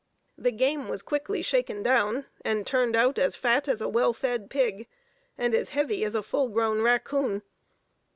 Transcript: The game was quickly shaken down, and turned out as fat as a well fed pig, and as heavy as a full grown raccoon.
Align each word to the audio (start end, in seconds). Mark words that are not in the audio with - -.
The 0.35 0.51
game 0.51 0.87
was 0.87 1.03
quickly 1.03 1.43
shaken 1.43 1.83
down, 1.83 2.25
and 2.43 2.65
turned 2.65 2.95
out 2.95 3.19
as 3.19 3.35
fat 3.35 3.67
as 3.67 3.81
a 3.81 3.87
well 3.87 4.13
fed 4.13 4.49
pig, 4.49 4.87
and 5.37 5.53
as 5.53 5.69
heavy 5.77 6.03
as 6.03 6.15
a 6.15 6.23
full 6.23 6.49
grown 6.49 6.81
raccoon. 6.81 7.43